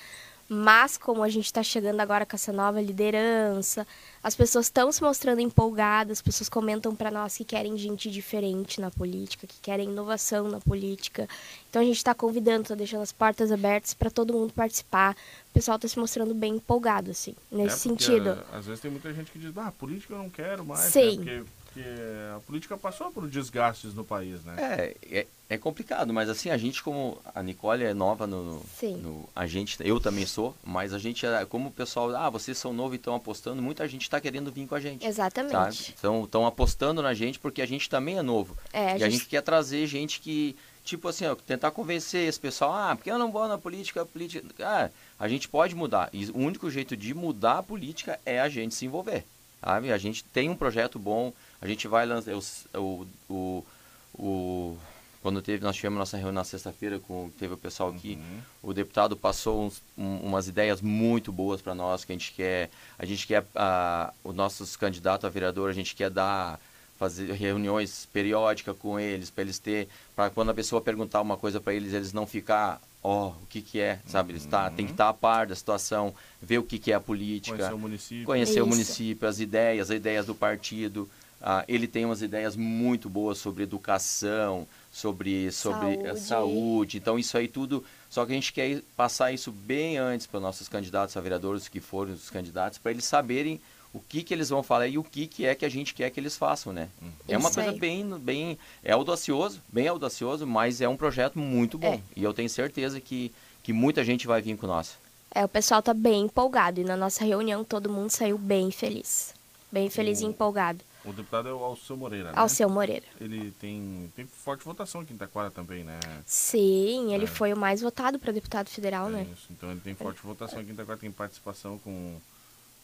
Mas 0.48 0.96
como 0.96 1.24
a 1.24 1.30
gente 1.30 1.46
está 1.46 1.64
chegando 1.64 2.00
agora 2.00 2.25
com 2.25 2.36
essa 2.36 2.54
nova 2.54 2.80
liderança, 2.80 3.86
as 4.22 4.36
pessoas 4.36 4.68
estão 4.68 4.92
se 4.92 5.02
mostrando 5.02 5.42
empolgadas, 5.42 6.20
as 6.20 6.22
pessoas 6.22 6.48
comentam 6.48 6.96
para 6.96 7.10
nós 7.10 7.36
que 7.36 7.44
querem 7.44 7.75
gente 7.78 8.12
diferente 8.12 8.80
na 8.80 8.92
política, 8.92 9.48
que 9.48 9.60
querem 9.60 9.90
inovação 9.90 10.48
na 10.48 10.60
política. 10.60 11.28
Então 11.70 11.82
a 11.82 11.86
gente 11.86 11.98
está 11.98 12.14
convidando, 12.14 12.62
está 12.62 12.75
deixando 12.75 13.02
as 13.02 13.12
portas 13.12 13.52
abertas 13.52 13.96
para 13.96 14.12
todo 14.12 14.34
mundo 14.34 14.54
participar. 14.54 15.16
O 15.50 15.54
pessoal 15.54 15.78
está 15.78 15.88
se 15.88 15.98
mostrando 15.98 16.34
bem 16.36 16.58
empolgado, 16.58 17.10
assim, 17.10 17.36
nesse 17.52 17.75
é 17.75 17.78
sentido. 17.78 18.38
Às 18.54 18.68
vezes 18.68 18.82
tem 18.82 18.92
muita 18.92 19.12
gente 19.14 19.32
que 19.32 19.40
diz, 19.40 19.56
ah, 19.58 19.72
política 19.72 20.14
eu 20.14 20.20
não 20.20 20.30
quero 20.30 20.64
mais, 20.64 20.92
Sim. 20.92 21.18
Né? 21.18 21.44
Porque 21.44 21.54
porque 21.75 21.89
a 22.34 22.39
política 22.39 22.77
passou 22.77 23.12
por 23.12 23.27
desgastes 23.27 23.94
no 23.94 24.05
país, 24.05 24.41
né? 24.46 24.55
É, 24.58 25.20
é, 25.20 25.27
é, 25.50 25.58
complicado, 25.58 26.13
mas 26.13 26.29
assim, 26.29 26.50
a 26.50 26.55
gente 26.55 26.82
como 26.82 27.17
a 27.34 27.44
Nicole 27.44 27.84
é 27.84 27.94
nova 27.94 28.25
no, 28.25 28.63
Sim. 28.79 28.96
no 28.96 29.27
a 29.36 29.46
gente, 29.46 29.77
eu 29.82 30.00
também 30.00 30.25
sou, 30.25 30.55
mas 30.63 30.94
a 30.94 30.98
gente 30.98 31.25
é, 31.25 31.46
como 31.46 31.67
o 31.67 31.72
pessoal, 31.72 32.15
ah, 32.15 32.29
vocês 32.29 32.58
são 32.58 32.72
novos 32.72 32.94
e 32.94 32.96
estão 32.96 33.13
apostando, 33.13 33.62
muita 33.62 33.86
gente 33.89 34.03
está 34.03 34.22
querendo 34.22 34.51
vir 34.51 34.67
com 34.67 34.75
a 34.75 34.79
gente. 34.79 35.05
Exatamente. 35.05 35.94
Então, 36.00 36.24
estão 36.24 36.48
apostando 36.48 37.01
na 37.01 37.13
gente 37.13 37.39
porque 37.39 37.62
a 37.62 37.65
gente 37.65 37.89
também 37.89 38.17
é 38.17 38.22
novo. 38.22 38.58
É, 38.72 38.79
a 38.79 38.86
e 38.86 38.91
gente... 38.91 39.03
a 39.03 39.10
gente 39.10 39.25
quer 39.25 39.41
trazer 39.41 39.86
gente 39.86 40.22
que 40.22 40.55
tipo 40.86 41.10
assim, 41.10 41.25
ó, 41.25 41.36
tentar 41.36 41.72
convencer 41.72 42.29
esse 42.29 42.39
pessoal, 42.39 42.72
ah, 42.72 42.96
porque 42.96 43.10
eu 43.10 43.17
não 43.17 43.32
vou 43.32 43.48
na 43.48 43.58
política, 43.58 44.03
a 44.03 44.05
política, 44.05 44.46
ah, 44.62 44.89
a 45.20 45.27
gente 45.27 45.50
pode 45.50 45.75
mudar. 45.75 46.10
E 46.13 46.25
o 46.27 46.38
único 46.38 46.70
jeito 46.70 46.96
de 46.96 47.13
mudar 47.13 47.58
a 47.58 47.63
política 47.63 48.20
é 48.24 48.39
a 48.39 48.48
gente 48.48 48.75
se 48.75 48.86
envolver. 48.86 49.25
Sabe? 49.65 49.91
A 49.91 49.98
gente 49.98 50.24
tem 50.24 50.48
um 50.48 50.55
projeto 50.55 51.00
bom, 51.00 51.34
a 51.65 51.67
gente 51.67 51.88
vai 51.88 52.05
lançar 52.05 52.31
o, 52.75 53.07
o, 53.27 53.65
o, 54.13 54.77
quando 55.22 55.41
teve, 55.41 55.63
nós 55.63 55.75
tivemos 55.75 55.98
nossa 55.98 56.15
reunião 56.15 56.34
na 56.34 56.43
sexta-feira 56.43 57.00
com 57.00 57.29
teve 57.39 57.55
o 57.55 57.57
pessoal 57.57 57.89
aqui, 57.89 58.19
uhum. 58.22 58.69
o 58.69 58.74
deputado 58.74 59.17
passou 59.17 59.65
uns, 59.65 59.81
um, 59.98 60.17
umas 60.17 60.48
ideias 60.48 60.81
muito 60.81 61.31
boas 61.31 61.62
para 61.62 61.74
nós 61.74 62.05
que 62.05 62.12
a 62.12 62.15
gente 62.15 62.31
quer, 62.34 62.69
a 63.00 63.05
gente 63.05 63.25
quer 63.25 63.43
a, 63.55 64.13
os 64.24 64.36
nossos 64.36 64.75
candidatos 64.75 65.25
a 65.25 65.29
vereador, 65.29 65.69
a 65.69 65.74
gente 65.74 65.95
quer 65.95 66.12
dar 66.12 66.60
fazer 67.00 67.34
reuniões 67.34 68.07
periódicas 68.13 68.77
com 68.77 68.98
eles 68.98 69.29
para 69.29 69.43
eles 69.43 69.60
ter 69.60 69.89
para 70.15 70.29
quando 70.29 70.51
a 70.51 70.53
pessoa 70.53 70.79
perguntar 70.79 71.19
uma 71.19 71.36
coisa 71.36 71.60
para 71.60 71.74
eles 71.74 71.93
eles 71.93 72.13
não 72.13 72.25
ficar 72.25 72.79
ó, 73.05 73.27
oh, 73.27 73.29
o 73.29 73.48
que 73.50 73.62
que 73.62 73.79
é, 73.79 74.00
sabe? 74.07 74.31
Eles 74.31 74.45
tá, 74.45 74.72
tem 74.72 74.86
que 74.86 74.91
estar 74.91 75.05
tá 75.05 75.10
a 75.10 75.13
par 75.13 75.45
da 75.45 75.55
situação, 75.55 76.13
ver 76.41 76.57
o 76.57 76.63
que 76.63 76.79
que 76.79 76.91
é 76.91 76.95
a 76.95 77.00
política, 77.00 77.55
conhecer 77.55 77.74
o 77.74 77.77
município, 77.77 78.25
conhecer 78.25 78.53
Isso. 78.53 78.63
o 78.63 78.67
município, 78.67 79.27
as 79.27 79.39
ideias, 79.39 79.91
as 79.91 79.95
ideias 79.95 80.25
do 80.25 80.34
partido. 80.34 81.07
Ah, 81.48 81.64
ele 81.68 81.88
tem 81.88 82.04
umas 82.06 82.24
ideias 82.24 82.56
muito 82.56 83.08
boas 83.08 83.38
sobre 83.38 83.62
educação, 83.62 84.68
sobre, 84.92 85.52
sobre 85.52 85.96
saúde. 85.96 86.20
saúde. 86.20 86.98
Então, 86.98 87.20
isso 87.20 87.38
aí 87.38 87.48
tudo. 87.48 87.86
Só 88.10 88.25
que 88.25 88.32
a 88.32 88.36
gente 88.36 88.52
quer 88.52 88.82
passar 88.98 89.32
isso 89.32 89.52
bem 89.52 89.96
antes 89.96 90.25
para 90.25 90.38
os 90.38 90.42
nossos 90.42 90.68
candidatos 90.68 91.16
a 91.16 91.22
vereadores, 91.22 91.68
que 91.68 91.80
forem 91.80 92.16
os 92.16 92.32
candidatos, 92.32 92.80
para 92.80 92.90
eles 92.90 93.06
saberem 93.06 93.62
o 93.94 94.00
que, 94.00 94.24
que 94.24 94.34
eles 94.34 94.50
vão 94.50 94.64
falar 94.64 94.88
e 94.88 94.98
o 94.98 95.04
que, 95.04 95.28
que 95.28 95.46
é 95.46 95.54
que 95.54 95.64
a 95.64 95.70
gente 95.70 95.94
quer 95.94 96.10
que 96.10 96.20
eles 96.20 96.36
façam, 96.36 96.74
né? 96.74 96.90
Uhum. 97.00 97.12
É 97.28 97.38
uma 97.38 97.54
coisa 97.54 97.72
bem, 97.74 98.04
bem. 98.18 98.58
É 98.84 98.94
audacioso, 98.94 99.62
bem 99.72 99.88
audacioso, 99.88 100.48
mas 100.48 100.82
é 100.82 100.90
um 100.90 100.98
projeto 100.98 101.38
muito 101.38 101.78
bom. 101.78 101.94
É. 101.94 102.02
E 102.16 102.24
eu 102.24 102.34
tenho 102.34 102.50
certeza 102.50 103.00
que, 103.00 103.32
que 103.62 103.72
muita 103.72 104.04
gente 104.04 104.25
vai 104.25 104.42
vir 104.42 104.58
com 104.58 104.66
nós. 104.66 104.98
É, 105.30 105.46
o 105.46 105.48
pessoal 105.48 105.84
tá 105.84 105.94
bem 105.94 106.24
empolgado. 106.24 106.82
E 106.82 106.84
na 106.84 106.98
nossa 106.98 107.24
reunião 107.24 107.64
todo 107.64 107.88
mundo 107.88 108.10
saiu 108.10 108.40
bem 108.40 108.72
feliz. 108.72 109.36
Bem 109.72 109.92
feliz 109.92 110.22
e 110.22 110.25
empolgado. 110.25 110.84
O 111.05 111.13
deputado 111.13 111.47
é 111.47 111.53
o 111.53 111.63
Alceu 111.63 111.95
Moreira, 111.95 112.31
né? 112.31 112.38
Alceu 112.38 112.67
Moreira. 112.67 113.05
Ele 113.21 113.51
tem, 113.59 114.12
tem 114.15 114.25
forte 114.25 114.65
votação 114.65 115.01
aqui 115.01 115.13
em 115.13 115.17
Taquara 115.17 115.51
também, 115.51 115.83
né? 115.83 116.00
Sim, 116.25 117.13
ele 117.13 117.25
é. 117.25 117.27
foi 117.27 117.53
o 117.53 117.57
mais 117.57 117.81
votado 117.81 118.17
para 118.17 118.31
deputado 118.31 118.69
federal, 118.69 119.07
é 119.09 119.12
né? 119.12 119.27
Isso. 119.31 119.47
Então 119.51 119.69
ele 119.69 119.79
tem 119.81 119.93
forte 119.93 120.19
é. 120.19 120.27
votação 120.27 120.59
aqui 120.59 120.71
em 120.71 120.75
Taquara, 120.75 121.00
tem 121.00 121.12
participação 121.12 121.77
com... 121.79 122.17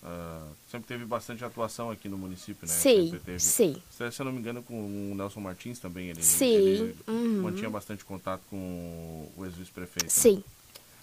Uh, 0.03 0.55
sempre 0.69 0.87
teve 0.87 1.05
bastante 1.05 1.45
atuação 1.45 1.91
aqui 1.91 2.09
no 2.09 2.17
município, 2.17 2.67
né? 2.67 2.73
Sim, 2.73 3.19
sim. 3.37 3.81
Se, 3.91 4.11
se 4.11 4.19
eu 4.19 4.25
não 4.25 4.31
me 4.31 4.39
engano, 4.39 4.63
com 4.63 4.73
o 4.73 5.15
Nelson 5.15 5.39
Martins 5.39 5.77
também, 5.77 6.09
ele, 6.09 6.23
sim. 6.23 6.45
ele 6.45 6.95
uhum. 7.07 7.43
mantinha 7.43 7.69
bastante 7.69 8.03
contato 8.03 8.41
com 8.49 9.29
o 9.37 9.45
ex-vice-prefeito. 9.45 10.11
Sim. 10.11 10.37
Né? 10.37 10.43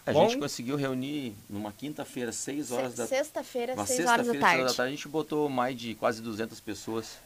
A 0.09 0.13
Bom, 0.13 0.27
gente 0.27 0.39
conseguiu 0.39 0.75
reunir 0.75 1.35
numa 1.51 1.71
quinta-feira, 1.71 2.33
6 2.33 2.71
horas 2.73 2.95
da 2.95 3.07
Sexta-feira, 3.07 3.75
6 3.77 3.89
sexta 3.89 4.11
horas 4.11 4.27
da 4.27 4.33
tarde. 4.39 4.63
da 4.65 4.73
tarde. 4.73 4.83
A 4.83 4.91
gente 4.91 5.07
botou 5.07 5.51
mais 5.51 5.79
de 5.79 5.95
quase 5.95 6.23
200 6.23 6.59
pessoas 6.61 7.19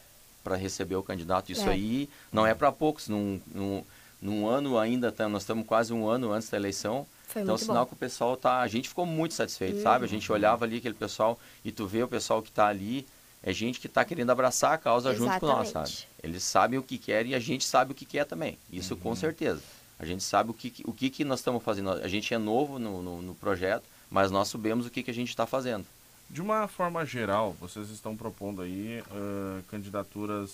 para 0.42 0.56
receber 0.56 0.96
o 0.96 1.02
candidato. 1.02 1.52
Isso 1.52 1.68
é. 1.68 1.74
aí 1.74 2.10
não 2.32 2.44
é 2.44 2.54
para 2.54 2.72
poucos. 2.72 3.08
Num, 3.08 3.40
num, 3.54 3.84
num, 4.20 4.48
ano 4.48 4.80
ainda, 4.80 5.12
tá, 5.12 5.28
nós 5.28 5.42
estamos 5.42 5.64
quase 5.64 5.92
um 5.92 6.08
ano 6.08 6.32
antes 6.32 6.48
da 6.48 6.56
eleição. 6.56 7.06
Foi 7.28 7.42
então, 7.42 7.56
sinal 7.56 7.84
bom. 7.84 7.90
que 7.90 7.94
o 7.94 7.96
pessoal 7.96 8.36
tá. 8.36 8.60
A 8.60 8.66
gente 8.66 8.88
ficou 8.88 9.06
muito 9.06 9.34
satisfeito, 9.34 9.76
uhum. 9.76 9.82
sabe? 9.84 10.04
A 10.04 10.08
gente 10.08 10.30
olhava 10.32 10.64
ali 10.64 10.78
aquele 10.78 10.94
pessoal 10.94 11.38
e 11.64 11.70
tu 11.70 11.86
vê 11.86 12.02
o 12.02 12.08
pessoal 12.08 12.42
que 12.42 12.48
está 12.48 12.66
ali. 12.66 13.06
É 13.44 13.52
gente 13.52 13.78
que 13.78 13.86
está 13.86 14.04
querendo 14.04 14.30
abraçar 14.30 14.72
a 14.72 14.78
causa 14.78 15.10
Exatamente. 15.10 15.34
junto 15.34 15.40
com 15.40 15.46
nós, 15.46 15.68
sabe? 15.68 16.08
Eles 16.20 16.42
sabem 16.42 16.80
o 16.80 16.82
que 16.82 16.98
querem 16.98 17.30
e 17.30 17.34
a 17.36 17.40
gente 17.40 17.64
sabe 17.64 17.92
o 17.92 17.94
que 17.94 18.04
quer 18.04 18.24
também. 18.24 18.58
Isso 18.72 18.94
uhum. 18.94 19.00
com 19.00 19.14
certeza. 19.14 19.62
A 20.02 20.04
gente 20.04 20.24
sabe 20.24 20.50
o 20.50 20.54
que, 20.54 20.82
o 20.84 20.92
que, 20.92 21.08
que 21.08 21.24
nós 21.24 21.38
estamos 21.38 21.62
fazendo. 21.62 21.90
A 21.90 22.08
gente 22.08 22.34
é 22.34 22.38
novo 22.38 22.76
no, 22.76 23.00
no, 23.00 23.22
no 23.22 23.34
projeto, 23.36 23.84
mas 24.10 24.32
nós 24.32 24.48
sabemos 24.48 24.84
o 24.84 24.90
que, 24.90 25.00
que 25.00 25.12
a 25.12 25.14
gente 25.14 25.28
está 25.28 25.46
fazendo. 25.46 25.86
De 26.28 26.42
uma 26.42 26.66
forma 26.66 27.06
geral, 27.06 27.56
vocês 27.60 27.88
estão 27.88 28.16
propondo 28.16 28.62
aí 28.62 29.00
uh, 29.00 29.62
candidaturas. 29.68 30.50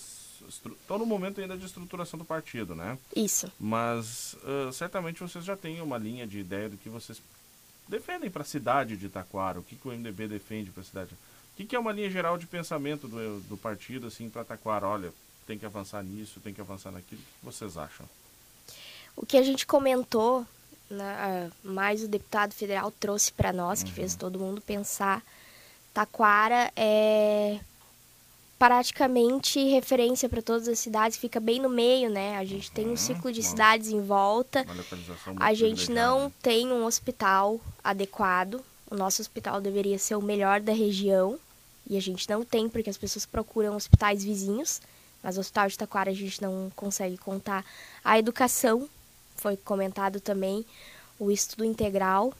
Estão 0.47 0.99
no 0.99 1.05
momento 1.05 1.41
ainda 1.41 1.57
de 1.57 1.65
estruturação 1.65 2.19
do 2.19 2.23
partido, 2.23 2.75
né? 2.75 2.95
Isso. 3.15 3.51
Mas 3.59 4.35
uh, 4.35 4.71
certamente 4.71 5.19
vocês 5.19 5.43
já 5.43 5.57
têm 5.57 5.81
uma 5.81 5.97
linha 5.97 6.27
de 6.27 6.37
ideia 6.37 6.69
do 6.69 6.77
que 6.77 6.87
vocês 6.87 7.19
defendem 7.87 8.29
para 8.29 8.43
a 8.43 8.45
cidade 8.45 8.95
de 8.95 9.09
Taquara, 9.09 9.59
o 9.59 9.63
que, 9.63 9.75
que 9.75 9.87
o 9.87 9.91
MDB 9.91 10.27
defende 10.27 10.69
para 10.69 10.81
a 10.81 10.85
cidade. 10.85 11.15
O 11.15 11.57
que, 11.57 11.65
que 11.65 11.75
é 11.75 11.79
uma 11.79 11.91
linha 11.91 12.11
geral 12.11 12.37
de 12.37 12.45
pensamento 12.45 13.07
do, 13.07 13.39
do 13.49 13.57
partido 13.57 14.05
assim 14.05 14.29
para 14.29 14.43
Taquara? 14.43 14.85
Olha, 14.85 15.11
tem 15.47 15.57
que 15.57 15.65
avançar 15.65 16.03
nisso, 16.03 16.39
tem 16.39 16.53
que 16.53 16.61
avançar 16.61 16.91
naquilo. 16.91 17.21
O 17.21 17.25
que 17.39 17.45
vocês 17.45 17.77
acham? 17.77 18.07
O 19.21 19.25
que 19.25 19.35
a 19.35 19.43
gente 19.43 19.67
comentou, 19.67 20.45
né, 20.89 21.51
mais 21.61 22.01
o 22.01 22.07
deputado 22.07 22.53
federal 22.53 22.89
trouxe 22.89 23.33
para 23.33 23.51
nós, 23.51 23.83
que 23.83 23.89
uhum. 23.89 23.95
fez 23.95 24.15
todo 24.15 24.39
mundo 24.39 24.61
pensar, 24.61 25.21
Taquara 25.93 26.71
é 26.73 27.59
praticamente 28.57 29.61
referência 29.69 30.29
para 30.29 30.41
todas 30.41 30.69
as 30.69 30.79
cidades, 30.79 31.17
fica 31.17 31.37
bem 31.37 31.59
no 31.59 31.67
meio, 31.67 32.09
né? 32.09 32.37
A 32.37 32.45
gente 32.45 32.69
uhum. 32.69 32.73
tem 32.73 32.85
um 32.85 32.91
uhum. 32.91 32.97
ciclo 32.97 33.29
de 33.29 33.43
cidades 33.43 33.89
em 33.89 34.01
volta. 34.01 34.65
A 35.35 35.53
gente 35.53 35.91
não 35.91 36.31
tem 36.41 36.71
um 36.71 36.85
hospital 36.85 37.59
adequado. 37.83 38.63
O 38.89 38.95
nosso 38.95 39.21
hospital 39.21 39.59
deveria 39.59 39.99
ser 39.99 40.15
o 40.15 40.21
melhor 40.21 40.61
da 40.61 40.71
região. 40.71 41.37
E 41.89 41.97
a 41.97 42.01
gente 42.01 42.29
não 42.29 42.45
tem, 42.45 42.69
porque 42.69 42.89
as 42.89 42.97
pessoas 42.97 43.25
procuram 43.25 43.75
hospitais 43.75 44.23
vizinhos. 44.23 44.81
Mas 45.21 45.35
o 45.35 45.41
hospital 45.41 45.67
de 45.67 45.77
Taquara 45.77 46.09
a 46.09 46.13
gente 46.13 46.41
não 46.41 46.71
consegue 46.73 47.17
contar. 47.17 47.65
A 48.01 48.17
educação 48.17 48.89
foi 49.39 49.57
comentado 49.57 50.19
também 50.19 50.65
o 51.19 51.31
estudo 51.31 51.65
integral, 51.65 52.33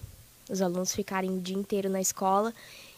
os 0.49 0.61
alunos 0.61 0.93
ficarem 0.93 1.37
o 1.37 1.41
dia 1.41 1.57
inteiro 1.57 1.89
na 1.89 2.01
escola. 2.01 2.53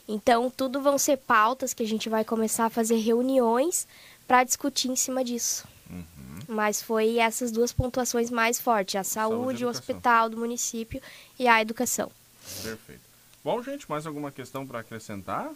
Então, 0.08 0.50
tudo 0.50 0.82
vão 0.82 0.98
ser 0.98 1.18
pautas 1.18 1.74
que 1.74 1.84
a 1.84 1.88
gente 1.88 2.10
vai 2.10 2.24
começar 2.24 2.66
a 2.66 2.70
fazer 2.70 2.98
reuniões 2.98 3.88
para 4.28 4.44
discutir 4.44 4.90
em 4.90 4.96
cima 4.96 5.24
disso. 5.24 5.66
Uhum. 5.90 6.06
Mas 6.48 6.82
foi 6.82 7.18
essas 7.18 7.52
duas 7.52 7.72
pontuações 7.72 8.30
mais 8.30 8.60
fortes: 8.60 8.96
a 8.96 9.04
saúde, 9.04 9.36
saúde 9.36 9.66
o 9.66 9.70
hospital 9.70 10.30
do 10.30 10.38
município 10.38 11.02
e 11.38 11.48
a 11.48 11.62
educação. 11.62 12.12
Perfeito. 12.62 13.02
Bom, 13.44 13.62
gente, 13.64 13.90
mais 13.90 14.06
alguma 14.06 14.32
questão 14.32 14.66
para 14.68 14.80
acrescentar? 14.80 15.52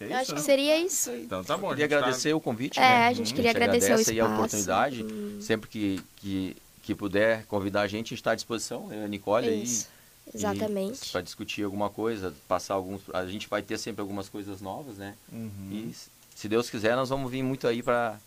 É 0.00 0.06
isso, 0.06 0.14
Acho 0.14 0.30
né? 0.32 0.36
que 0.36 0.42
seria 0.44 0.78
isso. 0.78 1.10
Então 1.10 1.44
tá 1.44 1.56
bom. 1.56 1.68
Queria 1.70 1.88
tá 1.88 1.96
agradecer 1.96 2.30
tá... 2.30 2.36
o 2.36 2.40
convite. 2.40 2.78
É, 2.78 2.82
né? 2.82 3.06
a 3.08 3.12
gente 3.12 3.34
queria 3.34 3.50
agradecer 3.50 3.92
o 3.92 4.00
espaço. 4.00 4.12
e 4.12 4.20
a 4.20 4.26
oportunidade. 4.26 5.04
Hum. 5.04 5.38
Sempre 5.40 5.68
que, 5.68 6.02
que 6.16 6.56
que 6.82 6.94
puder 6.94 7.46
convidar 7.46 7.82
a 7.82 7.86
gente, 7.86 8.14
está 8.14 8.32
à 8.32 8.34
disposição. 8.34 8.88
A 8.90 9.08
Nicole 9.08 9.62
Isso. 9.62 9.88
aí. 9.88 10.02
Exatamente. 10.34 11.10
Para 11.10 11.20
discutir 11.20 11.64
alguma 11.64 11.90
coisa, 11.90 12.34
passar 12.46 12.74
alguns. 12.74 13.02
A 13.12 13.26
gente 13.26 13.48
vai 13.48 13.62
ter 13.62 13.78
sempre 13.78 14.00
algumas 14.00 14.28
coisas 14.28 14.60
novas, 14.60 14.96
né? 14.96 15.14
Uhum. 15.32 15.68
E 15.70 15.94
se 16.34 16.48
Deus 16.48 16.70
quiser, 16.70 16.96
nós 16.96 17.08
vamos 17.08 17.30
vir 17.30 17.42
muito 17.42 17.66
aí 17.66 17.82
para 17.82 18.18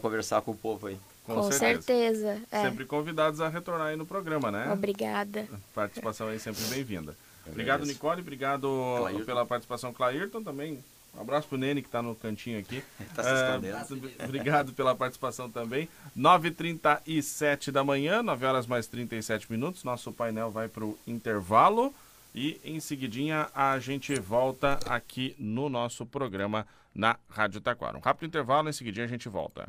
conversar 0.00 0.42
com 0.42 0.50
o 0.52 0.56
povo 0.56 0.88
aí. 0.88 0.98
Com, 1.24 1.34
com 1.34 1.52
certeza. 1.52 1.82
certeza. 1.82 2.42
É. 2.50 2.62
Sempre 2.62 2.84
convidados 2.84 3.40
a 3.40 3.48
retornar 3.48 3.88
aí 3.88 3.96
no 3.96 4.04
programa, 4.04 4.50
né? 4.50 4.70
Obrigada. 4.72 5.48
Participação 5.74 6.28
aí 6.28 6.38
sempre 6.38 6.62
bem-vinda. 6.64 7.16
Obrigado, 7.46 7.84
Nicole. 7.84 8.20
Obrigado 8.20 8.68
Clairton. 8.98 9.24
pela 9.24 9.46
participação, 9.46 9.92
Clairton, 9.92 10.42
também. 10.42 10.84
Um 11.16 11.20
abraço 11.20 11.48
pro 11.48 11.56
Nene 11.56 11.82
que 11.82 11.88
está 11.88 12.02
no 12.02 12.14
cantinho 12.14 12.58
aqui. 12.58 12.82
tá 13.14 13.22
se 13.22 13.32
escondendo. 13.32 14.06
Uh, 14.06 14.24
obrigado 14.24 14.72
pela 14.72 14.94
participação 14.94 15.50
também. 15.50 15.88
9h37 16.16 17.70
da 17.70 17.84
manhã, 17.84 18.22
9 18.22 18.46
horas 18.46 18.66
mais 18.66 18.86
37 18.86 19.50
minutos. 19.50 19.84
Nosso 19.84 20.12
painel 20.12 20.50
vai 20.50 20.68
para 20.68 20.84
o 20.84 20.98
intervalo. 21.06 21.94
E 22.34 22.60
em 22.64 22.80
seguidinha 22.80 23.48
a 23.54 23.78
gente 23.78 24.18
volta 24.18 24.80
aqui 24.86 25.36
no 25.38 25.68
nosso 25.68 26.04
programa 26.04 26.66
na 26.94 27.16
Rádio 27.28 27.60
Taquara. 27.60 27.96
Um 27.96 28.00
rápido 28.00 28.26
intervalo, 28.26 28.68
em 28.68 28.72
seguidinha 28.72 29.04
a 29.04 29.08
gente 29.08 29.28
volta. 29.28 29.68